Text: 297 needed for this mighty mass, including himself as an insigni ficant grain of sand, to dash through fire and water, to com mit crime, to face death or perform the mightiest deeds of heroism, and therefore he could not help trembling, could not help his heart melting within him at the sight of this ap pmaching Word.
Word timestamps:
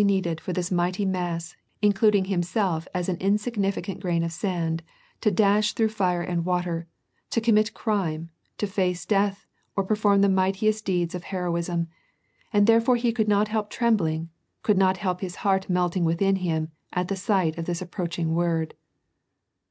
297 0.00 0.32
needed 0.32 0.40
for 0.40 0.54
this 0.54 0.70
mighty 0.72 1.04
mass, 1.04 1.54
including 1.82 2.24
himself 2.24 2.88
as 2.94 3.10
an 3.10 3.18
insigni 3.18 3.70
ficant 3.70 4.00
grain 4.00 4.22
of 4.22 4.32
sand, 4.32 4.82
to 5.20 5.30
dash 5.30 5.74
through 5.74 5.90
fire 5.90 6.22
and 6.22 6.46
water, 6.46 6.86
to 7.28 7.38
com 7.38 7.54
mit 7.56 7.74
crime, 7.74 8.30
to 8.56 8.66
face 8.66 9.04
death 9.04 9.44
or 9.76 9.84
perform 9.84 10.22
the 10.22 10.28
mightiest 10.30 10.86
deeds 10.86 11.14
of 11.14 11.24
heroism, 11.24 11.86
and 12.50 12.66
therefore 12.66 12.96
he 12.96 13.12
could 13.12 13.28
not 13.28 13.48
help 13.48 13.68
trembling, 13.68 14.30
could 14.62 14.78
not 14.78 14.96
help 14.96 15.20
his 15.20 15.36
heart 15.44 15.68
melting 15.68 16.06
within 16.06 16.36
him 16.36 16.70
at 16.94 17.08
the 17.08 17.14
sight 17.14 17.58
of 17.58 17.66
this 17.66 17.82
ap 17.82 17.90
pmaching 17.90 18.28
Word. 18.28 18.72